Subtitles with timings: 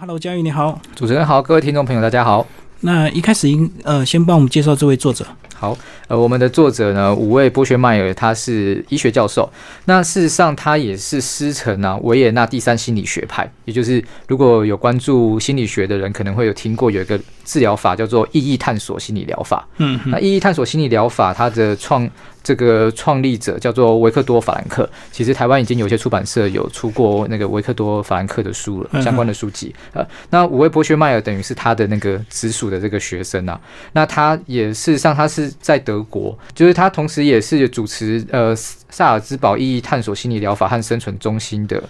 [0.00, 0.80] Hello，佳玉你好。
[0.96, 2.44] 主持人好，各位听众朋友大家好。
[2.80, 5.24] 那一开始应呃，先帮我们介绍这位作者。
[5.54, 5.78] 好，
[6.08, 9.48] 呃，我们的作者呢，五位波学迈尔，他是医学教授。
[9.84, 19.64] 那事实上，他也是师承啊维也纳第三心理学派，也就是如果有关注心理学的人，可能会有听过有一个治疗法叫做意义探索心理疗法。
[19.76, 22.10] 嗯，那意义探索心理疗法，它的创
[22.44, 24.88] 这个创立者叫做维克多·法兰克。
[25.10, 29.74] 其实台湾已经有些出版社有出过那个维克多·法兰克的书了，相关的书籍。
[29.94, 33.60] 呃，那五位博学迈尔等于是他的那个直属的这个学生啊。
[33.92, 41.82] 那他也事实上他是在德国，就是他同时也是主持呃萨尔兹堡意义探索心理疗法和生存中心的。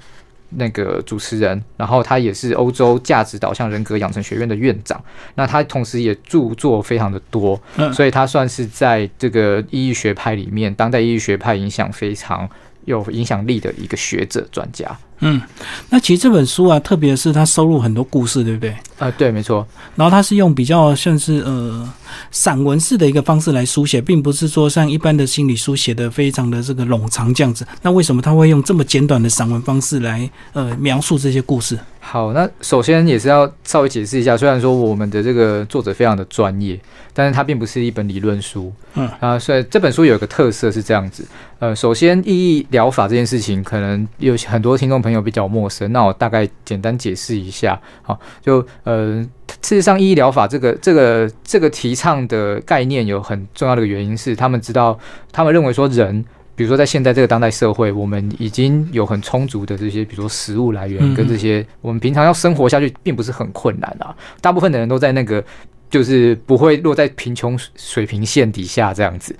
[0.56, 5.02] 那个主持人，然后他也是欧洲价值导向人格养成学院的院长。
[5.34, 7.60] 那他同时也著作非常的多，
[7.92, 12.48] 所以他算是在这个意义学派里面，当代意义学派影响非常
[12.84, 14.96] 有影响力的一个学者专家。
[15.20, 15.40] 嗯，
[15.88, 18.76] 那其实这本书啊，特别是它收录很多故事，对不对？
[18.98, 19.66] 啊，对，没错。
[19.94, 21.88] 然后它是用比较像是呃
[22.30, 27.66] 散文式的一个方式来书写，并不是说像一般的心理书写的非常的这个冗长这样子。
[27.82, 31.78] 那为什么他会用这么简短的散文方式来呃描述这些故事？
[32.14, 36.78] 好，那首先也是要稍微解释一下，虽然说我们的这个作者非常的专业，
[37.12, 38.72] 但是它并不是一本理论书。
[38.94, 41.26] 嗯啊，所以这本书有一个特色是这样子。
[41.58, 47.76] 呃，首先意义疗法这件事情，可能有很多听众朋友比较陌生，那我大概简单解释一下。
[48.02, 49.20] 好，就呃，
[49.60, 54.96] 事实上意义疗法这个这个这个提倡的概念有很重要的原因是，他们知道，
[55.32, 56.24] 他们认为说人。
[56.56, 64.14] 比如说，在现在这个当代社会，我们已经有很充足的这些，比如说食物来源跟这些，我们平常要生活下去，并不是很困难啊。
[64.40, 65.42] 大部分的人都在那个，
[65.90, 69.34] 就是不会落在贫穷水平线底下这样子。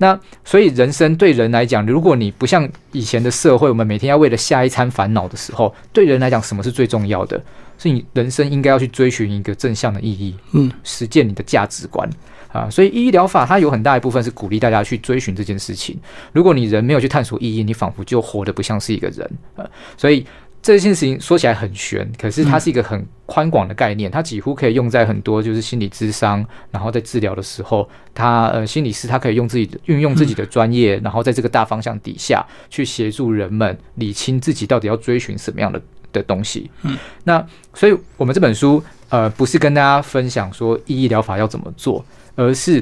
[0.00, 7.42] 那所以人生对人来讲，如果你不像以前的社会，我们每天要为了下一餐烦恼的时候，对人来讲，什么是最重要的？
[7.78, 12.06] 是你人生应该要去追寻一个正向的意义，嗯，实践你的价值观。
[12.52, 15.94] 啊，所以医疗法它有很大一部分是鼓励大家去追寻这件事情。
[16.32, 19.30] 如果你人没有去探索意义，你仿佛就活得不像是一个人。
[19.54, 20.26] 啊，所以
[20.60, 35.80] 这件事情说起来很玄，可是它是一个很宽广的概念，它几乎可以用在很多就是心理智商，然后在治疗的时候，他呃心理师他可以用自己的运用自己的专业，然后在这个大方向底下去协助人们理清自己到底要追寻什么样的
[36.12, 36.70] 的东西。
[36.82, 37.44] 嗯，那
[37.74, 42.04] 所以我们这本书呃不是跟大家分享说意义疗法要怎么做。
[42.40, 42.80] 而是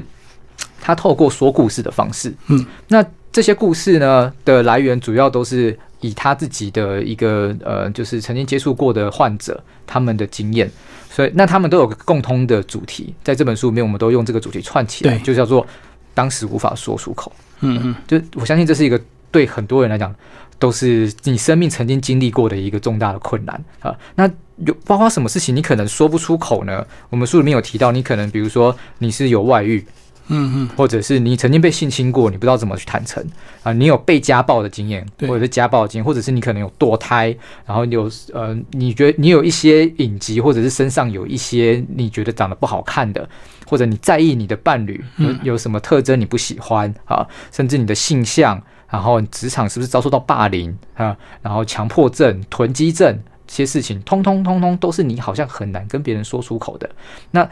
[0.79, 10.69] 他透过说故事的方式，嗯，那这些故事呢的来源主要都是以他自己的一个呃，就是曾经接触过的患者他们的经验，
[11.09, 15.65] 所以那他们都有个共通的主题，在这本书里面我们都用这个主题串起来，就叫做
[16.13, 17.31] 当时无法说出口，
[17.61, 18.99] 嗯嗯，就我相信这是一个
[19.31, 20.13] 对很多人来讲
[20.59, 24.29] 都是你生命曾经经历过的一个重大的困难啊，那。
[24.65, 26.83] 有包括什么事情你可能说不出口呢？
[27.11, 29.85] 我们书里面有提到，你可能比如说你是有外遇，
[30.29, 33.23] 嗯嗯，或者是你曾经被性侵过，你不知道怎么去坦诚
[33.63, 43.27] 啊，你有被家暴的经验，或者是家暴经验，或者是你可能有堕胎，然后有呃，你觉得你有一些隐疾，或者是身上有一些你觉得长得不好看的，
[43.67, 53.17] 或者你在意你的伴侣有有什么特征你不喜欢啊，甚至你的性向，然后职场是不是遭受到霸凌啊，然后强迫症、囤积症
[53.47, 53.57] 这。
[53.57, 56.89] 些事情通通通通都是你好像很难跟别人说出口的。
[57.31, 57.49] 那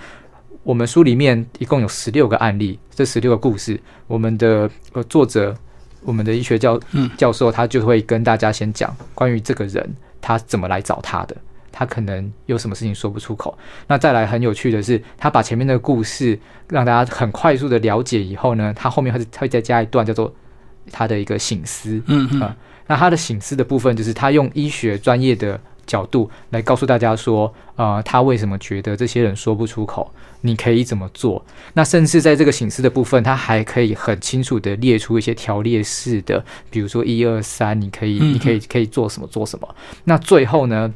[0.66, 5.56] 我们书里面一共有十六个案例，这十六个故事，我们的呃作者，
[6.02, 6.80] 我们的医学教
[7.16, 9.88] 教授，他就会跟大家先讲关于这个人
[10.20, 11.38] 他怎么来找他的，
[11.72, 13.56] 他可能有什么事情说不出口。
[13.86, 16.38] 那再来很有趣的是，他把前面的故事
[16.68, 20.34] 让大家很快速的了解以后呢，他后面会会再加一段叫做
[20.92, 22.56] 他的一个醒思，嗯嗯，
[22.88, 25.62] 那他的醒思的部分就是他用医学专业的。
[25.86, 30.12] 角度来告诉大家说，呃，他为什么觉得这些人说不出口？
[30.42, 31.44] 你可以怎么做？
[31.74, 39.76] 那甚至在这个形式的部分，他还可以很清楚的列出一些条列式的，比如说一二三，你可以，你可以，可以做什么，做什么。
[40.04, 40.94] 那最后呢，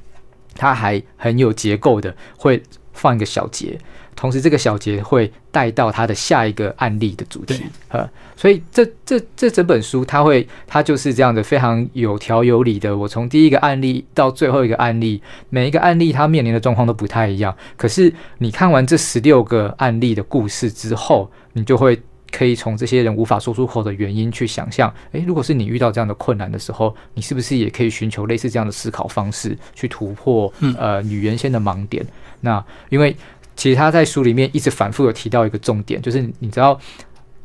[0.56, 2.62] 他还很有结构的会
[2.94, 3.80] 放一个小节。
[4.20, 8.06] 同时，这个小节会带到他的下一个案例的主题，呃，
[8.36, 12.98] 所以这这这整本书，它会它就是这样的非常有条有理的。
[12.98, 17.56] 我从第一个案例到最后一个案例，每一个案例它面临的状况都不太一样。
[17.78, 21.98] 可是你看完这十六个案例的故事之后，你就会
[22.30, 32.06] 可以从这些人无法说出口的原因去想象，诶，如果是你遇到这样的困难的时候，你是不是也可以寻求类似这样的思考方式去突破呃你原先的盲点？
[32.42, 33.16] 那因为。
[33.60, 36.80] 其实他在书里面一直反复有提到一个重点，就是你知道，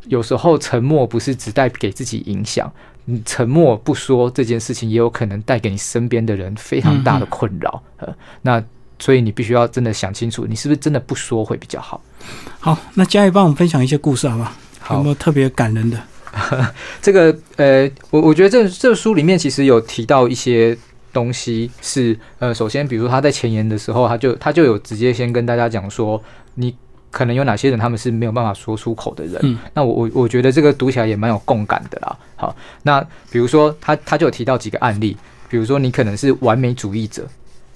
[0.07, 2.73] 有时候沉默不是只带给自己影响，
[3.07, 7.83] 你沉默不说这件事情，也有可能带给你身边的人非常大的困扰。
[7.97, 8.63] 呃，那
[9.01, 12.01] 所以你必须要真的想清楚，你是不是真的不说会比较好。
[12.61, 14.45] 好，那嘉义帮我们分享一些故事好不
[14.79, 14.97] 好？
[14.97, 16.01] 有没有特别感人的？
[17.03, 20.77] 这个呃，我我觉得这这书里面其实有提到一些
[21.15, 26.23] 东西，是呃，首先比如说他在前言的时候，他就他就有直接先跟大家讲说，
[26.57, 26.75] 你
[27.11, 29.41] 可能有哪些人他们是没有办法说出口的人。
[29.45, 32.19] 嗯，那我我我觉得这个读起来也蛮有共感的啦。
[32.37, 33.01] 好，那
[33.31, 35.17] 比如说他他就有提到几个案例，
[35.49, 37.27] 比如说你可能是完美主义者。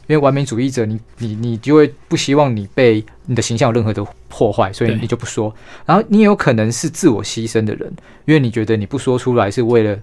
[0.09, 5.55] 因为完美主义者，你你你就会不希望你被你的形象有任何的破坏，所以你就不说。
[5.85, 7.93] 然后你有可能是自我牺牲的人，
[8.25, 9.99] 因为你觉得你不说出来是为了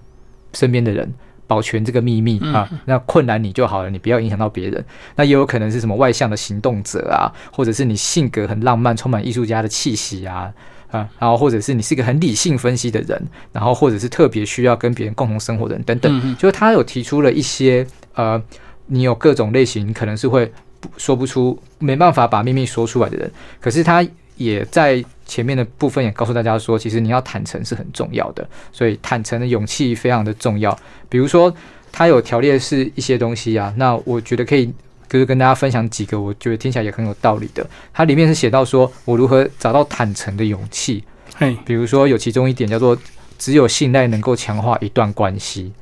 [0.52, 1.12] 身边的人
[1.46, 4.84] 保全这个秘密啊，那困难你就好了，你不要影响到别人。
[5.14, 10.52] 那也有可能是什么外向的行动者啊，或者是你性格很浪漫，充满艺术家的气息啊
[10.90, 13.20] 啊，然后或者是你是一个很理性分析的人，
[13.52, 18.42] 然后或者是特别需要跟别人共同生活的人等等，就是他有提出了一些呃。
[18.88, 20.48] 你有各种类型，可能是会
[20.96, 23.28] 说不出、没办法把秘密说出来的人。
[23.60, 24.06] 可是他
[24.36, 30.76] 也在前面的部分也告诉大家说，其实你要坦诚是很重要的，所以坦诚的勇气非常的重要。
[31.08, 31.52] 比如说，
[31.92, 34.72] 他有条列是一些东西啊，那我觉得可以
[35.08, 37.68] 就是跟大家分享几个，我觉得听起来也很有道理的。
[37.92, 41.04] 它里面是写到说我如何找到坦诚的勇气。
[41.36, 42.96] 嘿，比如说有其中一点叫做
[43.38, 45.72] 只有信赖能够强化一段关系，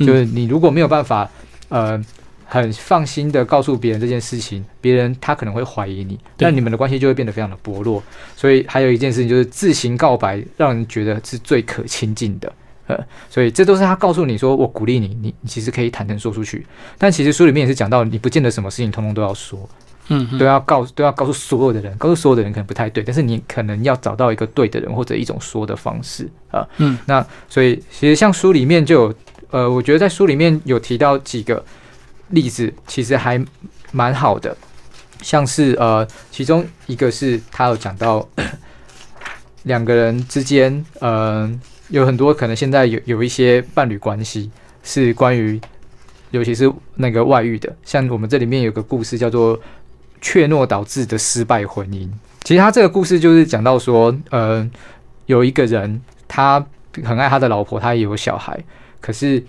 [0.00, 1.30] 就是你如果没有办法，
[1.68, 2.04] 呃。
[2.60, 8.02] 很放心的告诉别人这件事情，别人他可能会怀疑你，那你们的关系就会变得非常的薄弱。
[8.36, 12.52] 所以还有一件事情就是自行告白，让人觉得是最可亲近的。
[12.88, 12.98] 呃，
[13.30, 16.66] 所以这都是他告诉你说，我鼓励你，你你其实可以坦诚说出去。
[16.98, 19.66] 但其实书里面也是讲到，你不见得什么事情通通都要说，
[20.08, 26.68] 嗯，都要告都要告诉所有的人，告诉所有的人可能不太对，但是你可能要找到一个对的人或者一种说的方式啊。
[26.76, 29.14] 嗯，那所以其实像书里面就有，
[29.52, 31.64] 呃，我觉得在书里面有提到几个。
[32.32, 33.42] 例子其实还
[33.92, 34.56] 蛮好的，
[35.20, 38.26] 像是呃，其中一个是他有讲到
[39.64, 41.50] 两个人之间，呃，
[41.88, 44.50] 有很多可能现在有有一些伴侣关系
[44.82, 45.60] 是关于，
[46.30, 49.60] 尤其是那个外遇的，像我们这里面有个故事叫做
[50.22, 52.08] 怯懦导致的失败婚姻。
[52.44, 54.66] 其实他这个故事就是讲到说，呃，
[55.26, 56.64] 有一个人他
[57.04, 58.58] 很爱他的老婆，他也有小孩，
[59.02, 59.44] 可是。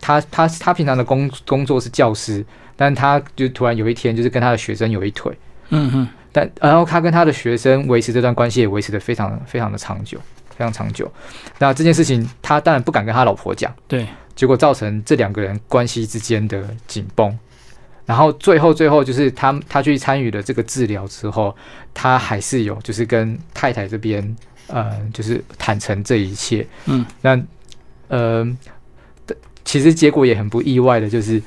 [0.00, 2.44] 他他他平常的工工作是教师，
[2.74, 5.36] 但他就突然有一天就是跟他的学生有一腿，
[5.68, 10.18] 嗯哼，但然后他跟他的学生维持这段关系也维持的非常非常的长久，
[10.48, 11.10] 非常长久。
[11.58, 17.38] 那这件事情他当然不敢跟他老婆讲，对，结果造成这两个人关系之间的紧绷。
[18.06, 21.54] 然后最后最后就是他他去参与了这个治疗之后，
[21.92, 24.36] 他还是有就是跟太太这边
[24.66, 27.38] 呃就是坦诚这一切，嗯，那
[28.08, 28.56] 呃。
[29.70, 31.40] 其实结果也很不意外的，就是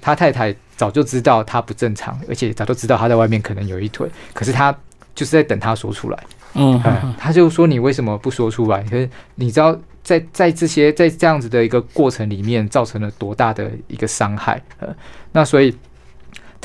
[0.00, 4.72] 他太太早就知道他不正常，而且早就知道他在外面可能有一腿，可是他
[5.12, 6.18] 就是在等他说出来。
[6.54, 6.80] 嗯，
[7.18, 8.80] 他就说你为什么不说出来？
[8.84, 14.62] 可是你知道，在在这些在这样子的一个过程里面，造成了多大的一个伤害？
[14.78, 14.94] 呃，
[15.32, 15.76] 那所以。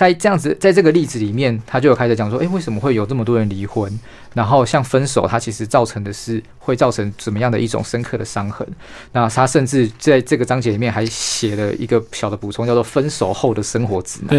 [0.03, 3.89] 在这样子，在这个例子里面，他就有开始讲说，诶，为什么会有这么多人离婚？
[4.33, 8.67] 然后像分手，它其实造成的是会造成怎么样的一种深刻的伤痕？
[9.13, 14.29] 那他甚至在这个章节里面还写了一个小的补充，叫做“分手后的生活指南”。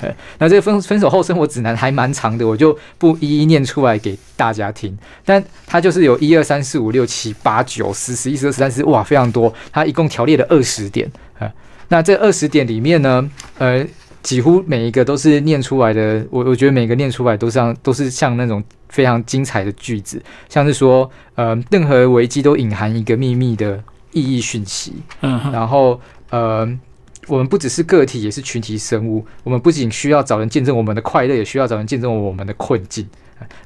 [0.00, 4.96] 对，那这个分分手后生活指南还蛮长的，我就不一一念出来给大家听。
[5.24, 9.52] 但它就是有一二三四五六七八九十十一十二十三十哇，非常多。
[9.72, 11.10] 它一共条列了二十点。
[11.38, 11.50] 呃，
[11.88, 13.84] 那这二十点里面呢，呃。
[14.22, 23.82] 几乎每一个都是念出来的，我我觉得每个念出来都像都是像那种非常精彩的句子，像是说，呃，任何危机都隐含一个秘密的
[24.12, 24.92] 意义讯息。
[25.22, 26.68] 嗯，然后，呃，
[27.26, 29.24] 我们不只是个体，也是群体生物。
[29.44, 33.08] 我们不仅需要找人见证我们的快乐，也需要找人见证我们的困境，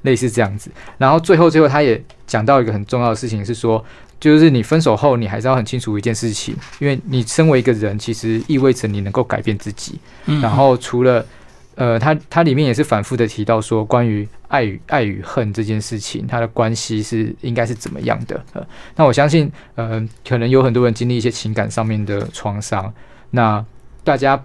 [0.03, 0.71] 类似这样子。
[0.99, 3.85] 然后最后最后，他也讲到一个很重要的事情，是说。
[4.23, 9.99] 就是你分手后，你还是要很清楚一件事情，因为你身为一个人，其实意味着你能够改变自己。
[10.41, 11.27] 然后除了，
[11.75, 18.41] 呃，他他里面也是反复的提到说，关于爱与爱与恨这件事情，它的关系是应该是怎么样的？
[18.53, 18.65] 呃，
[18.95, 22.95] 那我相信，呃，可能有很多人经历一些情感上面的创伤，
[23.31, 23.65] 那
[24.05, 24.41] 大家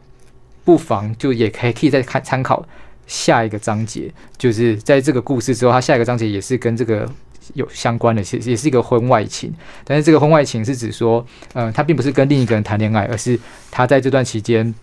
[0.65, 2.65] 不妨就也可以可以再看参考
[3.07, 7.09] 下一个章节，就是在这个故事之后，他下一个章节也是跟这个。
[7.53, 9.53] 有相关的，其实也是一个婚外情，
[9.85, 13.39] 但是这个婚外情是指说，嗯，他并不是跟另一个人谈恋爱，而是
[13.71, 14.75] 他在这段期间，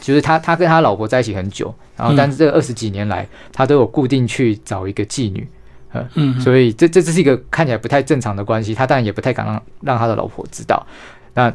[0.00, 5.46] 就是他他跟他老婆在一起很久，然后但是这二十几年来，他都有固定去找一个妓女，
[6.14, 10.86] 嗯，所以这这这是一个看起来不太正常的关系，他当然也不太敢让让他的老婆知道，
[11.34, 11.52] 那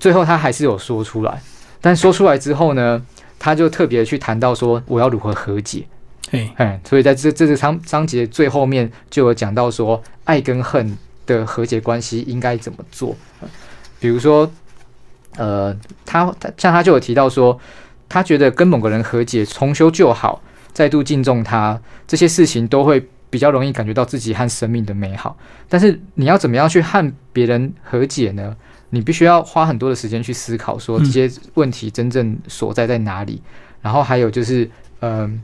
[0.00, 1.42] 最后他还是有说出来，
[1.82, 3.04] 但说出来之后呢，
[3.38, 5.86] 他就特别去谈到说我要如何和解。
[6.30, 13.16] 哎，哎，所以在这这个章章节最后面就有讲到说，爱跟恨的和解关系应该怎么做。
[13.98, 14.50] 比如说，
[15.36, 17.58] 呃，他他像他就有提到说，
[18.08, 20.42] 他觉得跟某个人和解、重修旧好、
[20.72, 25.36] 再度敬重他，这些事情都会比较容易感觉到自己和生命的美好。
[25.68, 28.56] 但是你要怎么样去和别人和解呢？
[28.90, 33.42] 你必须要花很多的时间去思考，说这些问题真正所在在哪里。
[33.82, 34.70] 然后还有就是，
[35.00, 35.40] 嗯。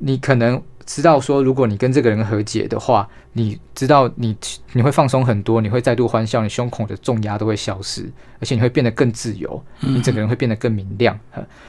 [0.00, 4.36] 你可能知道说，如果你跟这个人和解的话，你知道你
[4.72, 11.16] 你会放松很多，你会再度欢笑，你胸口的重压都会消失，而且你会变得更自由，你整个人会变得更明亮。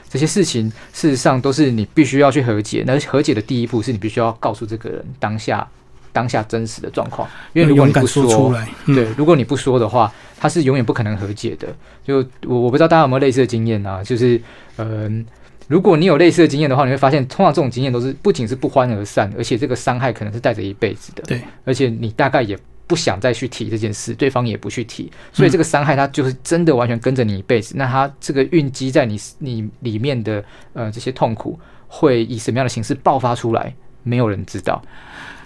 [0.09, 2.83] 这些事情事实上都是你必须要去和解。
[2.88, 5.67] 那和解的第一步是你必须要告诉这个人当下
[6.11, 11.67] 当下真实的状况，因为如果你不说出来，对，如果你不说的话，他是永远不可能和解的。
[12.03, 14.41] 就我我不知道大家有没有类似的经验啊，就是
[14.77, 15.23] 嗯。
[15.71, 21.23] 如果你有类似的经验的话，你会发现，通常这种经验都是不仅是不欢而散，而且这个伤害可能是带着一辈子的。
[21.23, 27.73] 对，而且你大概也不想再去提这件事，对方也不去提，所以这个伤害它就是真的完全跟着你一辈子。
[27.77, 33.73] 那它这个蕴积在你你里面的呃这些痛苦，会以什么样的形式爆发出来？
[34.03, 34.83] 没有人知道，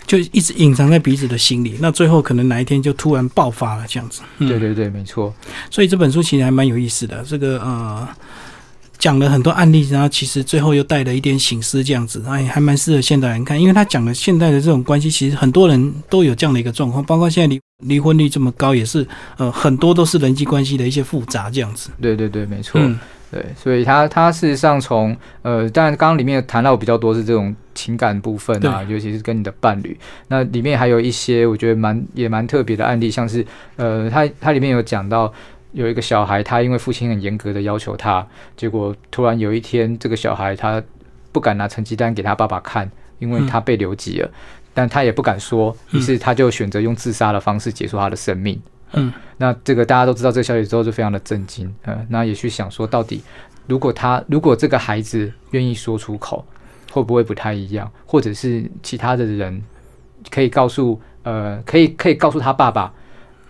[0.08, 1.78] 就一直隐藏在彼此的心里。
[1.80, 4.24] 那最后可能哪一天就突然爆发了，这样子。
[4.40, 5.32] 对对对，没错。
[5.70, 7.24] 所以这本书其实还蛮有意思的。
[7.24, 8.10] 这个呃。
[9.06, 13.62] 讲了很多案例，然后其实最后又带了一点醒思，这样子，哎，还蛮适合现代人看。
[13.62, 19.06] 因为他讲了现代的这种关系，其实很多人都有这样的一个状况，包括现在离离婚率这么高，也是
[19.38, 21.92] 呃很多都是人际关系的一些复杂这样子。
[22.02, 22.82] 对对对，没错，
[23.30, 29.96] 对，所以他他事实上从呃，当然刚刚里面谈到比较多是这种情感部分啊，尤其是跟你的伴侣，
[30.30, 33.46] 那里面还有一些我觉得蛮也蛮特别的案例，像是
[33.76, 35.32] 呃，他他里面有讲到。
[35.76, 40.82] 有一个小孩，他因为父亲很严格的要求他，结果突然有一天，这个小孩他
[41.34, 42.90] 不敢拿成绩单给他爸爸看，
[43.20, 44.32] 因为他被留级了，
[44.74, 48.58] 但他也不敢说，于是他就选择用自杀的方式结束他的生命。
[48.94, 51.70] 嗯，那这个大家都知道这个消息之后，就非常的震惊。
[51.84, 53.22] 嗯，那也去想说，到底
[53.68, 56.46] 如果他如果这个孩子愿意说出口，
[56.90, 57.92] 会不会不太一样？
[58.06, 59.62] 或者是其他的人
[60.32, 62.94] 可以告诉呃，可以可以告诉他爸爸。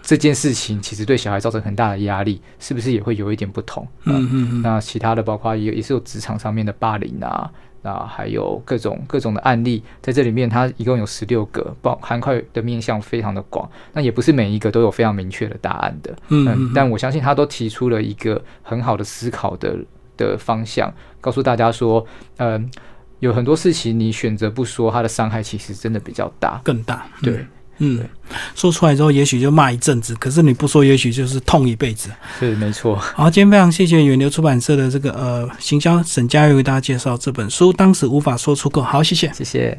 [0.06, 3.88] 这件事情其实对小孩造成很大的压力，是不是也会有一点不同？
[4.04, 4.62] 嗯嗯嗯。
[4.62, 13.68] 那其他的包括也也是有职场上面的霸凌啊，那还有各种各种的案例，在这里面它一共有十六个，包涵盖的面向非常的广。
[13.94, 16.16] 那也不是每一个都有非常明确的答案的。
[16.28, 16.72] 嗯嗯。
[16.76, 19.76] 但我相信他都提出了一个很好的思考的
[20.16, 22.06] 的方向，告诉大家说，
[22.38, 22.70] 嗯，
[23.22, 27.08] 有很多事情你选择不说，它的伤害其实真的比较大，更大。
[27.24, 27.44] 对。
[27.80, 28.08] 嗯，
[28.56, 32.10] 说出来之后，也许就骂一阵子，可是你不说，也许就是痛一辈子。
[32.40, 32.96] 是没错。
[32.96, 38.82] 好，今天非常谢谢远流出版社的这个呃行销沈佳玉为大家介绍这本书，当时无法说出口。
[38.82, 39.78] 好，谢谢，谢谢。